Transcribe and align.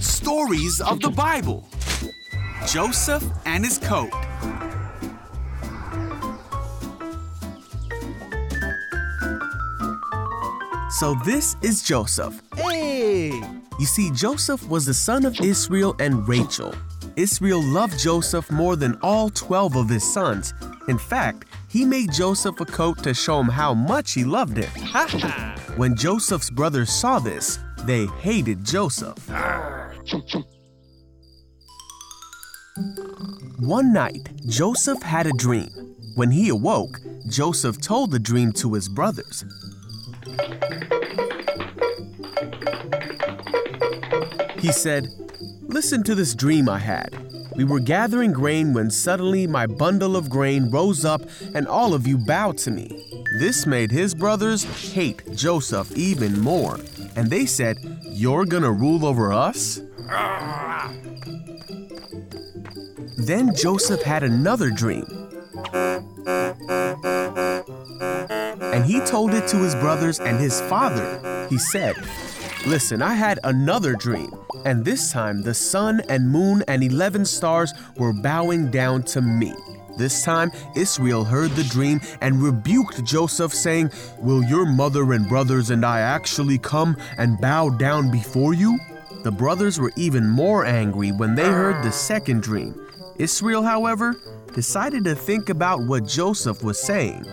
Stories 0.00 0.80
of 0.80 1.00
the 1.00 1.10
Bible 1.10 1.68
Joseph 2.66 3.22
and 3.44 3.64
his 3.64 3.76
coat. 3.78 4.10
So, 10.92 11.14
this 11.24 11.56
is 11.62 11.82
Joseph. 11.82 12.40
Hey! 12.56 13.28
You 13.78 13.86
see, 13.86 14.10
Joseph 14.12 14.66
was 14.68 14.86
the 14.86 14.94
son 14.94 15.24
of 15.24 15.38
Israel 15.40 15.94
and 15.98 16.26
Rachel. 16.26 16.74
Israel 17.16 17.62
loved 17.62 17.98
Joseph 17.98 18.50
more 18.50 18.76
than 18.76 18.98
all 19.02 19.28
12 19.30 19.76
of 19.76 19.88
his 19.88 20.10
sons. 20.10 20.54
In 20.88 20.98
fact, 20.98 21.44
he 21.68 21.84
made 21.84 22.12
Joseph 22.12 22.58
a 22.60 22.64
coat 22.64 23.02
to 23.02 23.12
show 23.12 23.38
him 23.40 23.48
how 23.48 23.74
much 23.74 24.12
he 24.12 24.24
loved 24.24 24.56
him. 24.56 24.70
when 25.76 25.94
Joseph's 25.94 26.50
brothers 26.50 26.90
saw 26.90 27.18
this, 27.18 27.58
they 27.84 28.06
hated 28.22 28.64
Joseph. 28.64 29.16
Ah. 29.30 29.59
One 33.58 33.92
night, 33.92 34.30
Joseph 34.48 35.02
had 35.02 35.26
a 35.26 35.32
dream. 35.32 35.68
When 36.14 36.30
he 36.30 36.48
awoke, 36.48 37.00
Joseph 37.28 37.80
told 37.80 38.10
the 38.10 38.18
dream 38.18 38.52
to 38.54 38.74
his 38.74 38.88
brothers. 38.88 39.44
He 44.58 44.72
said, 44.72 45.06
Listen 45.62 46.02
to 46.04 46.14
this 46.14 46.34
dream 46.34 46.68
I 46.68 46.78
had. 46.78 47.16
We 47.56 47.64
were 47.64 47.80
gathering 47.80 48.32
grain 48.32 48.72
when 48.72 48.90
suddenly 48.90 49.46
my 49.46 49.66
bundle 49.66 50.16
of 50.16 50.30
grain 50.30 50.70
rose 50.70 51.04
up 51.04 51.22
and 51.54 51.66
all 51.68 51.94
of 51.94 52.06
you 52.06 52.18
bowed 52.18 52.58
to 52.58 52.70
me. 52.70 53.24
This 53.38 53.66
made 53.66 53.90
his 53.90 54.14
brothers 54.14 54.64
hate 54.92 55.22
Joseph 55.34 55.92
even 55.96 56.40
more. 56.40 56.78
And 57.16 57.30
they 57.30 57.46
said, 57.46 57.78
You're 58.02 58.44
gonna 58.44 58.72
rule 58.72 59.04
over 59.04 59.32
us? 59.32 59.80
Then 63.16 63.54
Joseph 63.54 64.02
had 64.02 64.22
another 64.22 64.70
dream. 64.70 65.06
And 68.72 68.84
he 68.84 69.00
told 69.00 69.34
it 69.34 69.46
to 69.48 69.56
his 69.58 69.74
brothers 69.76 70.18
and 70.18 70.38
his 70.40 70.60
father. 70.62 71.46
He 71.48 71.58
said, 71.58 71.96
Listen, 72.66 73.02
I 73.02 73.14
had 73.14 73.38
another 73.44 73.94
dream, 73.94 74.32
and 74.64 74.84
this 74.84 75.12
time 75.12 75.42
the 75.42 75.54
sun 75.54 76.02
and 76.08 76.28
moon 76.28 76.62
and 76.68 76.82
11 76.82 77.24
stars 77.24 77.72
were 77.96 78.12
bowing 78.12 78.70
down 78.70 79.02
to 79.04 79.22
me. 79.22 79.54
This 79.96 80.24
time 80.24 80.50
Israel 80.74 81.24
heard 81.24 81.50
the 81.52 81.64
dream 81.64 82.00
and 82.20 82.42
rebuked 82.42 83.04
Joseph, 83.04 83.54
saying, 83.54 83.90
Will 84.18 84.42
your 84.42 84.66
mother 84.66 85.12
and 85.12 85.28
brothers 85.28 85.70
and 85.70 85.84
I 85.84 86.00
actually 86.00 86.58
come 86.58 86.96
and 87.16 87.40
bow 87.40 87.70
down 87.70 88.10
before 88.10 88.54
you? 88.54 88.78
The 89.22 89.30
brothers 89.30 89.78
were 89.78 89.92
even 89.96 90.26
more 90.26 90.64
angry 90.64 91.12
when 91.12 91.34
they 91.34 91.44
heard 91.44 91.84
the 91.84 91.92
second 91.92 92.42
dream. 92.42 92.86
Israel, 93.18 93.62
however, 93.62 94.16
decided 94.54 95.04
to 95.04 95.14
think 95.14 95.50
about 95.50 95.82
what 95.82 96.06
Joseph 96.06 96.62
was 96.62 96.80
saying. 96.80 97.26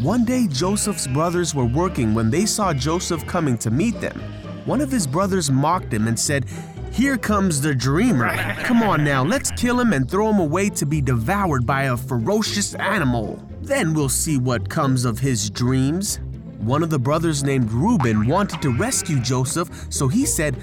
One 0.00 0.24
day, 0.24 0.46
Joseph's 0.46 1.08
brothers 1.08 1.52
were 1.52 1.64
working 1.64 2.14
when 2.14 2.30
they 2.30 2.46
saw 2.46 2.72
Joseph 2.72 3.26
coming 3.26 3.58
to 3.58 3.72
meet 3.72 4.00
them. 4.00 4.20
One 4.64 4.80
of 4.80 4.92
his 4.92 5.04
brothers 5.04 5.50
mocked 5.50 5.92
him 5.92 6.06
and 6.06 6.18
said, 6.18 6.46
Here 6.96 7.18
comes 7.18 7.60
the 7.60 7.74
dreamer. 7.74 8.34
Come 8.62 8.82
on 8.82 9.04
now, 9.04 9.22
let's 9.22 9.50
kill 9.50 9.78
him 9.78 9.92
and 9.92 10.10
throw 10.10 10.30
him 10.30 10.38
away 10.38 10.70
to 10.70 10.86
be 10.86 11.02
devoured 11.02 11.66
by 11.66 11.82
a 11.82 11.96
ferocious 11.96 12.74
animal. 12.76 13.46
Then 13.60 13.92
we'll 13.92 14.08
see 14.08 14.38
what 14.38 14.70
comes 14.70 15.04
of 15.04 15.18
his 15.18 15.50
dreams. 15.50 16.20
One 16.56 16.82
of 16.82 16.88
the 16.88 16.98
brothers 16.98 17.44
named 17.44 17.70
Reuben 17.70 18.26
wanted 18.26 18.62
to 18.62 18.70
rescue 18.70 19.20
Joseph, 19.20 19.68
so 19.90 20.08
he 20.08 20.24
said, 20.24 20.56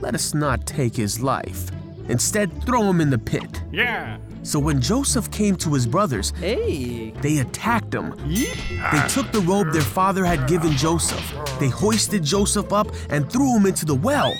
Let 0.00 0.16
us 0.16 0.34
not 0.34 0.66
take 0.66 0.96
his 0.96 1.22
life. 1.22 1.70
Instead, 2.08 2.64
throw 2.64 2.82
him 2.82 3.00
in 3.00 3.10
the 3.10 3.18
pit. 3.18 3.62
Yeah! 3.70 4.18
So 4.42 4.58
when 4.58 4.80
Joseph 4.80 5.30
came 5.30 5.54
to 5.58 5.74
his 5.74 5.86
brothers, 5.86 6.32
Hey! 6.40 7.12
they 7.20 7.38
attacked 7.38 7.94
him. 7.94 8.16
They 8.26 9.08
took 9.08 9.30
the 9.30 9.44
robe 9.46 9.70
their 9.72 9.82
father 9.82 10.24
had 10.24 10.48
given 10.48 10.72
Joseph. 10.72 11.24
They 11.60 11.68
hoisted 11.68 12.24
Joseph 12.24 12.72
up 12.72 12.88
and 13.10 13.30
threw 13.30 13.56
him 13.56 13.66
into 13.66 13.86
the 13.86 13.94
well. 13.94 14.34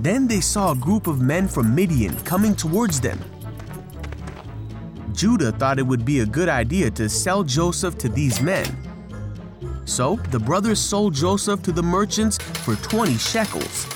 Then 0.00 0.26
they 0.26 0.40
saw 0.40 0.72
a 0.72 0.76
group 0.76 1.06
of 1.06 1.20
men 1.20 1.46
from 1.46 1.74
Midian 1.74 2.16
coming 2.20 2.54
towards 2.54 3.02
them. 3.02 3.20
Judah 5.12 5.52
thought 5.52 5.78
it 5.78 5.86
would 5.86 6.06
be 6.06 6.20
a 6.20 6.26
good 6.26 6.48
idea 6.48 6.90
to 6.92 7.06
sell 7.06 7.44
Joseph 7.44 7.98
to 7.98 8.08
these 8.08 8.40
men. 8.40 8.64
So 9.84 10.16
the 10.30 10.38
brothers 10.38 10.80
sold 10.80 11.12
Joseph 11.12 11.62
to 11.64 11.72
the 11.72 11.82
merchants 11.82 12.38
for 12.38 12.76
20 12.76 13.18
shekels. 13.18 13.86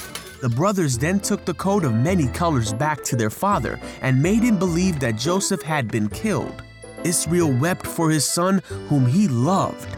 The 0.42 0.50
brothers 0.50 0.98
then 0.98 1.20
took 1.20 1.46
the 1.46 1.54
coat 1.54 1.84
of 1.84 1.94
many 1.94 2.26
colors 2.28 2.74
back 2.74 3.02
to 3.04 3.16
their 3.16 3.30
father 3.30 3.80
and 4.02 4.22
made 4.22 4.42
him 4.42 4.58
believe 4.58 5.00
that 5.00 5.16
Joseph 5.16 5.62
had 5.62 5.88
been 5.88 6.10
killed. 6.10 6.62
Israel 7.02 7.50
wept 7.50 7.86
for 7.86 8.10
his 8.10 8.26
son, 8.26 8.60
whom 8.88 9.06
he 9.06 9.26
loved. 9.26 9.88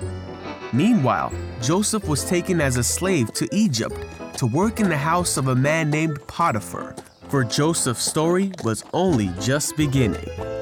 Meanwhile, 0.73 1.33
Joseph 1.61 2.07
was 2.07 2.25
taken 2.25 2.61
as 2.61 2.77
a 2.77 2.85
slave 2.85 3.33
to 3.35 3.49
Egypt 3.51 3.97
to 4.37 4.47
work 4.47 4.81
in 4.81 4.89
the 4.89 4.97
house 4.97 5.37
of 5.37 5.49
a 5.49 5.55
man 5.55 5.89
named 5.91 6.19
Potiphar, 6.27 6.95
for 7.29 7.43
Joseph's 7.43 8.05
story 8.05 8.53
was 8.63 8.85
only 8.93 9.31
just 9.41 9.77
beginning. 9.77 10.56